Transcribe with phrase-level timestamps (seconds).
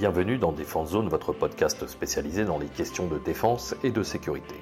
[0.00, 4.54] bienvenue dans Défense Zone, votre podcast spécialisé dans les questions de défense et de sécurité.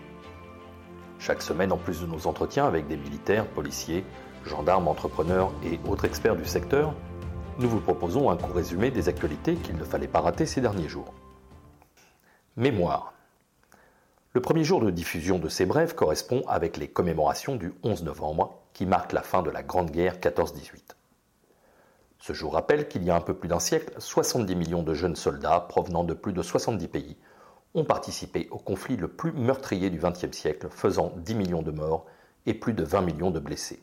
[1.21, 4.05] Chaque semaine, en plus de nos entretiens avec des militaires, policiers,
[4.45, 6.93] gendarmes, entrepreneurs et autres experts du secteur,
[7.61, 10.89] nous vous proposons un court résumé des actualités qu'il ne fallait pas rater ces derniers
[10.89, 11.15] jours.
[12.57, 13.13] Mémoire.
[14.33, 18.59] Le premier jour de diffusion de ces brèves correspond avec les commémorations du 11 novembre,
[18.73, 20.98] qui marque la fin de la Grande Guerre 14-18.
[22.19, 25.17] Ce jour rappelle qu'il y a un peu plus d'un siècle, 70 millions de jeunes
[25.17, 27.17] soldats provenant de plus de 70 pays
[27.75, 32.07] ont participé au conflit le plus meurtrier du XXe siècle, faisant 10 millions de morts
[32.47, 33.81] et plus de 20 millions de blessés.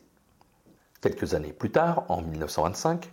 [1.00, 3.10] Quelques années plus tard, en 1925,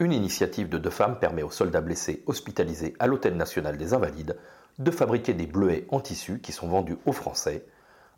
[0.00, 4.36] une initiative de deux femmes permet aux soldats blessés hospitalisés à l'Hôtel national des Invalides
[4.78, 7.64] de fabriquer des bleuets en tissu qui sont vendus aux Français,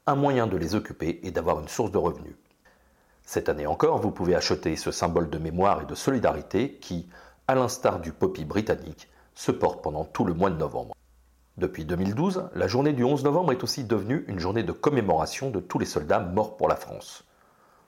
[0.07, 2.37] un moyen de les occuper et d'avoir une source de revenus.
[3.29, 7.09] Cette année encore, vous pouvez acheter ce symbole de mémoire et de solidarité qui,
[7.49, 10.95] à l'instar du poppy britannique, se porte pendant tout le mois de novembre.
[11.57, 15.59] Depuis 2012, la journée du 11 novembre est aussi devenue une journée de commémoration de
[15.59, 17.25] tous les soldats morts pour la France.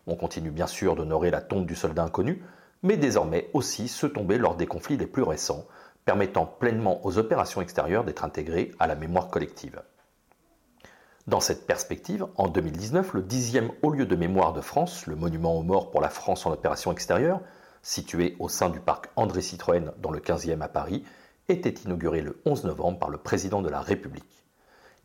[0.08, 2.42] On continue bien sûr d'honorer la tombe du soldat inconnu,
[2.82, 5.66] mais désormais aussi se tomber lors des conflits les plus récents,
[6.04, 9.80] permettant pleinement aux opérations extérieures d'être intégrées à la mémoire collective.
[11.28, 15.58] Dans cette perspective, en 2019, le dixième haut lieu de mémoire de France, le monument
[15.58, 17.42] aux morts pour la France en opération extérieure,
[17.82, 21.04] situé au sein du parc André Citroën dans le 15e à Paris,
[21.50, 24.46] était inauguré le 11 novembre par le président de la République.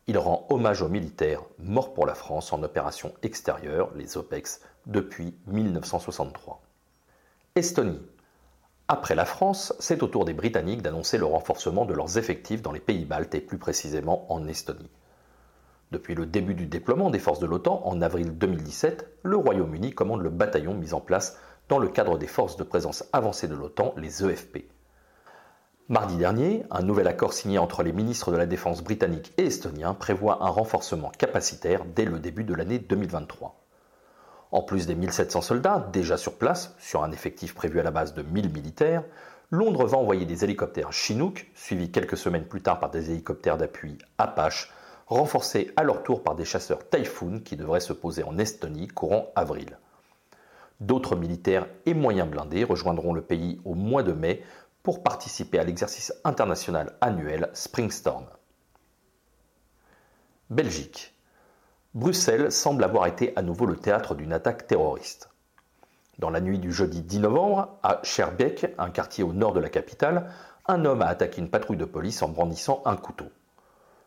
[0.06, 5.34] Il rend hommage aux militaires morts pour la France en opération extérieure, les OPEX, depuis
[5.48, 6.62] 1963.
[7.54, 8.00] Estonie.
[8.88, 12.72] Après la France, c'est au tour des Britanniques d'annoncer le renforcement de leurs effectifs dans
[12.72, 14.88] les pays baltes et plus précisément en Estonie.
[15.90, 20.22] Depuis le début du déploiement des forces de l'OTAN en avril 2017, le Royaume-Uni commande
[20.22, 23.94] le bataillon mis en place dans le cadre des forces de présence avancée de l'OTAN,
[23.96, 24.68] les EFP.
[25.88, 29.92] Mardi dernier, un nouvel accord signé entre les ministres de la Défense britanniques et estoniens
[29.92, 33.60] prévoit un renforcement capacitaire dès le début de l'année 2023.
[34.50, 38.14] En plus des 1700 soldats déjà sur place, sur un effectif prévu à la base
[38.14, 39.02] de 1000 militaires,
[39.50, 43.98] Londres va envoyer des hélicoptères Chinook, suivis quelques semaines plus tard par des hélicoptères d'appui
[44.16, 44.72] Apache,
[45.06, 49.32] renforcés à leur tour par des chasseurs Typhoon qui devraient se poser en Estonie courant
[49.36, 49.78] avril.
[50.80, 54.42] D'autres militaires et moyens blindés rejoindront le pays au mois de mai
[54.82, 58.26] pour participer à l'exercice international annuel Springstorm.
[60.50, 61.14] Belgique.
[61.94, 65.30] Bruxelles semble avoir été à nouveau le théâtre d'une attaque terroriste.
[66.18, 69.68] Dans la nuit du jeudi 10 novembre, à Scherbeck, un quartier au nord de la
[69.68, 70.30] capitale,
[70.66, 73.26] un homme a attaqué une patrouille de police en brandissant un couteau.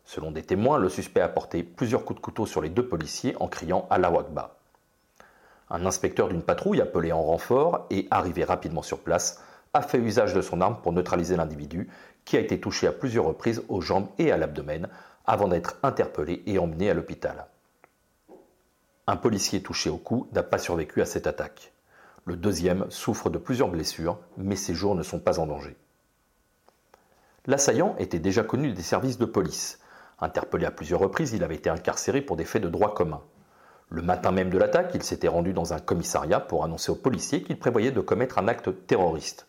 [0.07, 3.35] Selon des témoins, le suspect a porté plusieurs coups de couteau sur les deux policiers
[3.41, 4.55] en criant à la Wakba.
[5.69, 10.33] Un inspecteur d'une patrouille appelé en renfort et arrivé rapidement sur place a fait usage
[10.33, 11.89] de son arme pour neutraliser l'individu
[12.23, 14.87] qui a été touché à plusieurs reprises aux jambes et à l'abdomen
[15.25, 17.45] avant d'être interpellé et emmené à l'hôpital.
[19.07, 21.73] Un policier touché au cou n'a pas survécu à cette attaque.
[22.23, 25.75] Le deuxième souffre de plusieurs blessures, mais ses jours ne sont pas en danger.
[27.45, 29.79] L'assaillant était déjà connu des services de police
[30.19, 33.21] Interpellé à plusieurs reprises, il avait été incarcéré pour des faits de droit commun.
[33.89, 37.43] Le matin même de l'attaque, il s'était rendu dans un commissariat pour annoncer aux policiers
[37.43, 39.47] qu'il prévoyait de commettre un acte terroriste.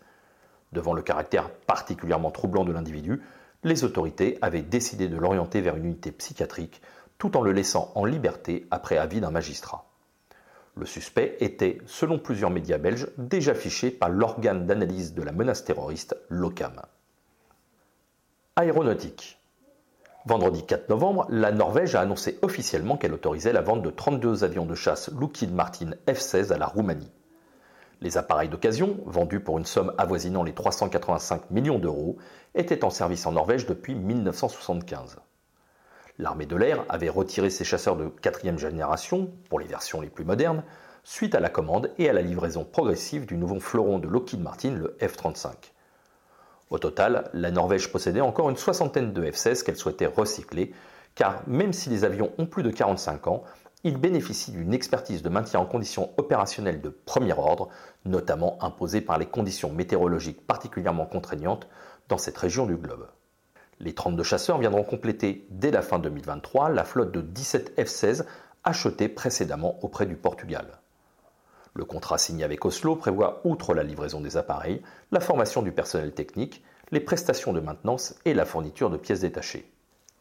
[0.72, 3.22] Devant le caractère particulièrement troublant de l'individu,
[3.64, 6.80] les autorités avaient décidé de l'orienter vers une unité psychiatrique
[7.18, 9.86] tout en le laissant en liberté après avis d'un magistrat.
[10.76, 15.64] Le suspect était, selon plusieurs médias belges, déjà fiché par l'organe d'analyse de la menace
[15.64, 16.80] terroriste, l'OCAM.
[18.54, 19.38] Aéronautique.
[20.28, 24.66] Vendredi 4 novembre, la Norvège a annoncé officiellement qu'elle autorisait la vente de 32 avions
[24.66, 27.11] de chasse Lockheed Martin F-16 à la Roumanie.
[28.03, 32.19] Les appareils d'occasion, vendus pour une somme avoisinant les 385 millions d'euros,
[32.55, 35.16] étaient en service en Norvège depuis 1975.
[36.19, 40.27] L'armée de l'air avait retiré ses chasseurs de quatrième génération, pour les versions les plus
[40.27, 40.62] modernes,
[41.05, 44.72] suite à la commande et à la livraison progressive du nouveau fleuron de Lockheed Martin,
[44.72, 45.72] le F-35.
[46.70, 50.74] Au total, la Norvège possédait encore une soixantaine de F-16 qu'elle souhaitait recycler,
[51.15, 53.42] car même si les avions ont plus de 45 ans,
[53.84, 57.68] ils bénéficient d'une expertise de maintien en conditions opérationnelles de premier ordre,
[58.04, 61.68] notamment imposée par les conditions météorologiques particulièrement contraignantes
[62.09, 63.06] dans cette région du globe.
[63.80, 68.24] Les 32 chasseurs viendront compléter dès la fin 2023 la flotte de 17 F-16
[68.64, 70.66] achetés précédemment auprès du Portugal.
[71.74, 74.82] Le contrat signé avec Oslo prévoit, outre la livraison des appareils,
[75.12, 79.70] la formation du personnel technique, les prestations de maintenance et la fourniture de pièces détachées.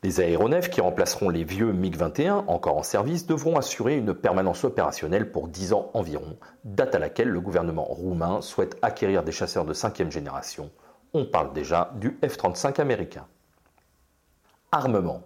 [0.04, 5.32] Les aéronefs qui remplaceront les vieux MiG-21 encore en service devront assurer une permanence opérationnelle
[5.32, 9.74] pour 10 ans environ, date à laquelle le gouvernement roumain souhaite acquérir des chasseurs de
[9.74, 10.70] cinquième génération,
[11.14, 13.26] on parle déjà du F-35 américain.
[14.72, 15.24] Armement.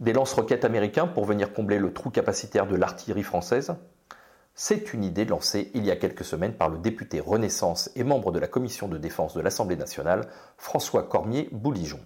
[0.00, 3.74] Des lance-roquettes américains pour venir combler le trou capacitaire de l'artillerie française
[4.62, 8.30] C'est une idée lancée il y a quelques semaines par le député Renaissance et membre
[8.30, 10.28] de la commission de défense de l'Assemblée nationale,
[10.58, 12.00] François Cormier-Bouligeon.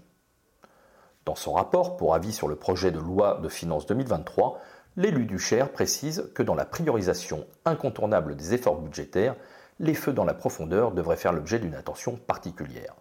[1.25, 4.61] Dans son rapport pour avis sur le projet de loi de finances 2023,
[4.97, 9.35] l'élu du Cher précise que dans la priorisation incontournable des efforts budgétaires,
[9.81, 12.95] les feux dans la profondeur devraient faire l'objet d'une attention particulière.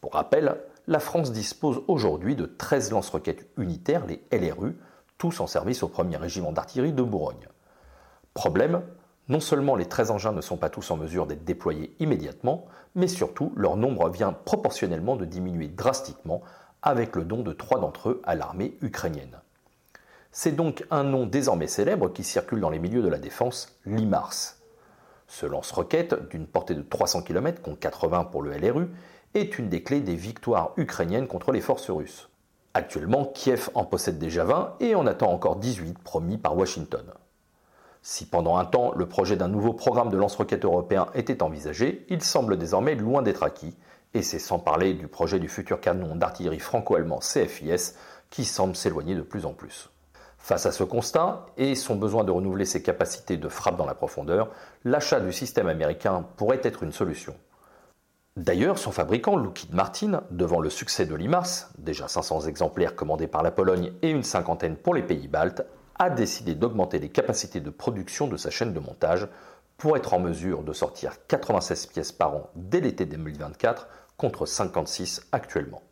[0.00, 4.74] Pour rappel, la France dispose aujourd'hui de 13 lance-roquettes unitaires, les LRU,
[5.18, 7.46] tous en service au 1er régiment d'artillerie de Bourgogne.
[8.36, 8.82] Problème,
[9.30, 13.08] non seulement les 13 engins ne sont pas tous en mesure d'être déployés immédiatement, mais
[13.08, 16.42] surtout leur nombre vient proportionnellement de diminuer drastiquement
[16.82, 19.40] avec le don de trois d'entre eux à l'armée ukrainienne.
[20.32, 24.56] C'est donc un nom désormais célèbre qui circule dans les milieux de la défense, l'IMARS.
[25.28, 28.88] Ce lance-roquette, d'une portée de 300 km, contre 80 pour le LRU,
[29.32, 32.28] est une des clés des victoires ukrainiennes contre les forces russes.
[32.74, 37.14] Actuellement, Kiev en possède déjà 20 et en attend encore 18 promis par Washington.
[38.08, 42.22] Si pendant un temps le projet d'un nouveau programme de lance-roquettes européen était envisagé, il
[42.22, 43.76] semble désormais loin d'être acquis,
[44.14, 47.96] et c'est sans parler du projet du futur canon d'artillerie franco-allemand CFIS
[48.30, 49.90] qui semble s'éloigner de plus en plus.
[50.38, 53.94] Face à ce constat et son besoin de renouveler ses capacités de frappe dans la
[53.94, 54.50] profondeur,
[54.84, 57.34] l'achat du système américain pourrait être une solution.
[58.36, 63.42] D'ailleurs, son fabricant, Lockheed Martin, devant le succès de l'IMARS, déjà 500 exemplaires commandés par
[63.42, 65.66] la Pologne et une cinquantaine pour les pays baltes,
[65.98, 69.28] a décidé d'augmenter les capacités de production de sa chaîne de montage
[69.76, 75.22] pour être en mesure de sortir 96 pièces par an dès l'été 2024 contre 56
[75.32, 75.82] actuellement.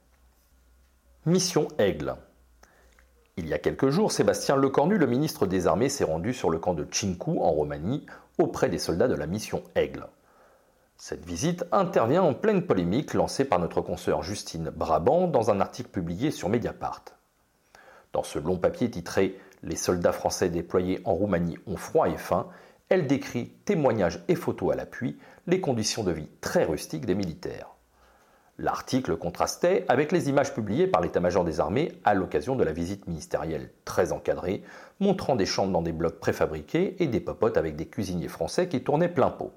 [1.27, 2.17] Mission Aigle.
[3.37, 6.59] Il y a quelques jours, Sébastien Lecornu, le ministre des Armées, s'est rendu sur le
[6.59, 8.07] camp de Cinku, en Roumanie,
[8.39, 10.07] auprès des soldats de la mission Aigle.
[10.97, 15.91] Cette visite intervient en pleine polémique lancée par notre consoeur Justine Brabant dans un article
[15.91, 17.05] publié sur Mediapart.
[18.12, 22.49] Dans ce long papier titré Les soldats français déployés en Roumanie ont froid et faim,
[22.90, 25.16] elle décrit, témoignages et photos à l'appui,
[25.46, 27.70] les conditions de vie très rustiques des militaires.
[28.58, 33.08] L'article contrastait avec les images publiées par l'état-major des armées à l'occasion de la visite
[33.08, 34.62] ministérielle très encadrée,
[35.00, 38.84] montrant des chambres dans des blocs préfabriqués et des popotes avec des cuisiniers français qui
[38.84, 39.52] tournaient plein pot.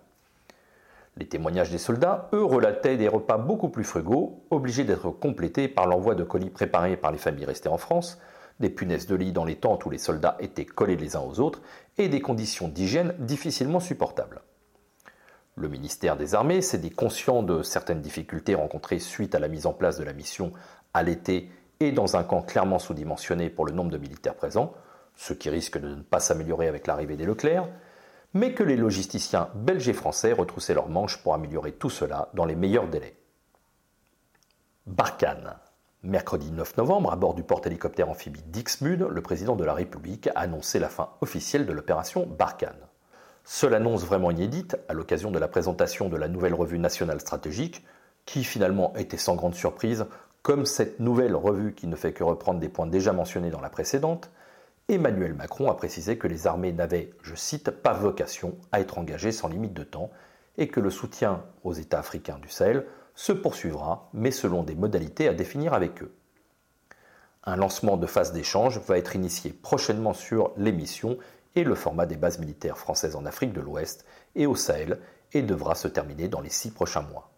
[1.17, 5.85] Les témoignages des soldats, eux, relataient des repas beaucoup plus frugaux, obligés d'être complétés par
[5.85, 8.19] l'envoi de colis préparés par les familles restées en France,
[8.59, 11.39] des punaises de lit dans les tentes où les soldats étaient collés les uns aux
[11.39, 11.61] autres,
[11.97, 14.41] et des conditions d'hygiène difficilement supportables.
[15.55, 19.65] Le ministère des Armées s'est dit conscient de certaines difficultés rencontrées suite à la mise
[19.65, 20.53] en place de la mission
[20.93, 21.49] à l'été
[21.79, 24.73] et dans un camp clairement sous-dimensionné pour le nombre de militaires présents,
[25.15, 27.67] ce qui risque de ne pas s'améliorer avec l'arrivée des Leclerc,
[28.33, 32.45] mais que les logisticiens belges et français retroussaient leurs manches pour améliorer tout cela dans
[32.45, 33.15] les meilleurs délais.
[34.85, 35.55] Barkhane.
[36.03, 40.41] Mercredi 9 novembre, à bord du porte-hélicoptère amphibie Dixmude, le président de la République a
[40.41, 42.77] annoncé la fin officielle de l'opération Barkhane.
[43.43, 47.83] Seule annonce vraiment inédite, à l'occasion de la présentation de la nouvelle revue nationale stratégique,
[48.25, 50.05] qui finalement était sans grande surprise,
[50.43, 53.71] comme cette nouvelle revue qui ne fait que reprendre des points déjà mentionnés dans la
[53.71, 54.29] précédente,
[54.89, 59.31] Emmanuel Macron a précisé que les armées n'avaient, je cite, pas vocation à être engagées
[59.31, 60.11] sans limite de temps
[60.59, 62.85] et que le soutien aux États africains du Sahel
[63.17, 66.13] se poursuivra, mais selon des modalités à définir avec eux.
[67.43, 71.17] Un lancement de phase d'échange va être initié prochainement sur les missions
[71.55, 74.05] et le format des bases militaires françaises en Afrique de l'Ouest
[74.35, 74.99] et au Sahel
[75.33, 77.31] et devra se terminer dans les six prochains mois.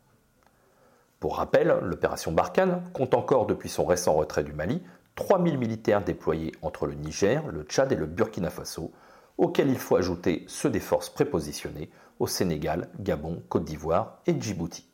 [1.22, 4.84] Pour rappel, l'opération Barkhane compte encore depuis son récent retrait du Mali
[5.16, 8.92] 3000 militaires déployés entre le Niger, le Tchad et le Burkina Faso,
[9.38, 14.89] auxquels il faut ajouter ceux des forces prépositionnées au Sénégal, Gabon, Côte d'Ivoire et Djibouti.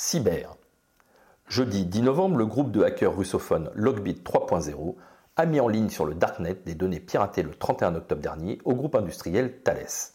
[0.00, 0.54] Cyber.
[1.48, 4.94] Jeudi 10 novembre, le groupe de hackers russophones Logbit 3.0
[5.34, 8.76] a mis en ligne sur le Darknet des données piratées le 31 octobre dernier au
[8.76, 10.12] groupe industriel Thales.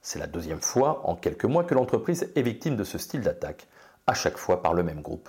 [0.00, 3.68] C'est la deuxième fois en quelques mois que l'entreprise est victime de ce style d'attaque,
[4.06, 5.28] à chaque fois par le même groupe.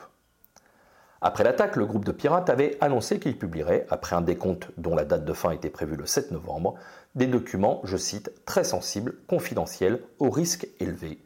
[1.20, 5.03] Après l'attaque, le groupe de pirates avait annoncé qu'il publierait, après un décompte dont la
[5.03, 6.75] date de fin était prévue le 7 novembre,
[7.15, 11.20] des documents, je cite, très sensibles, confidentiels, au risque élevé,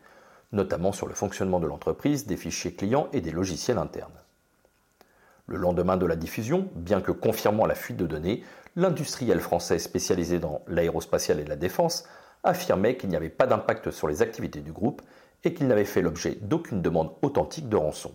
[0.52, 4.20] notamment sur le fonctionnement de l'entreprise, des fichiers clients et des logiciels internes.
[5.48, 8.44] Le lendemain de la diffusion, bien que confirmant la fuite de données,
[8.76, 12.06] l'industriel français spécialisé dans l'aérospatial et la défense
[12.44, 15.02] affirmait qu'il n'y avait pas d'impact sur les activités du groupe
[15.44, 18.14] et qu'il n'avait fait l'objet d'aucune demande authentique de rançon.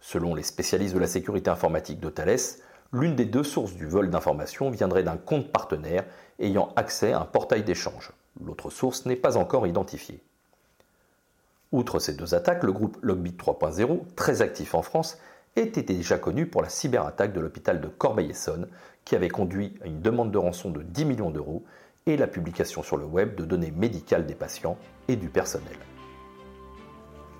[0.00, 2.38] Selon les spécialistes de la sécurité informatique de Thales,
[2.92, 6.04] l'une des deux sources du vol d'informations viendrait d'un compte partenaire
[6.38, 8.12] ayant accès à un portail d'échange.
[8.44, 10.22] L'autre source n'est pas encore identifiée.
[11.70, 15.18] Outre ces deux attaques, le groupe Logbit 3.0, très actif en France,
[15.56, 18.68] était déjà connu pour la cyberattaque de l'hôpital de Corbeil-Essonne,
[19.04, 21.64] qui avait conduit à une demande de rançon de 10 millions d'euros
[22.06, 25.76] et la publication sur le web de données médicales des patients et du personnel.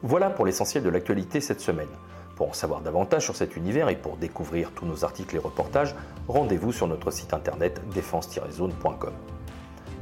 [0.02, 1.88] Voilà pour l'essentiel de l'actualité cette semaine.
[2.36, 5.94] Pour en savoir davantage sur cet univers et pour découvrir tous nos articles et reportages,
[6.28, 9.12] rendez-vous sur notre site internet défense-zone.com.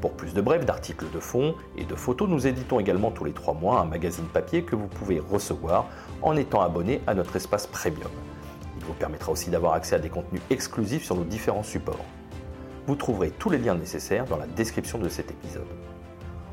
[0.06, 3.32] Pour plus de brefs, d'articles de fond et de photos, nous éditons également tous les
[3.32, 5.86] trois mois un magazine papier que vous pouvez recevoir
[6.22, 8.12] en étant abonné à notre espace premium.
[8.78, 12.04] Il vous permettra aussi d'avoir accès à des contenus exclusifs sur nos différents supports.
[12.86, 15.66] Vous trouverez tous les liens nécessaires dans la description de cet épisode.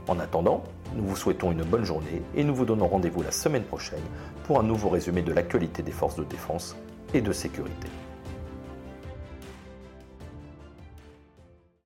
[0.07, 0.63] En attendant,
[0.95, 4.01] nous vous souhaitons une bonne journée et nous vous donnons rendez-vous la semaine prochaine
[4.45, 6.75] pour un nouveau résumé de l'actualité des forces de défense
[7.13, 7.87] et de sécurité.